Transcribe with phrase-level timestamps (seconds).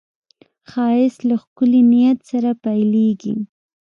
[0.69, 3.35] ښایست له ښکلي نیت سره پیلېږي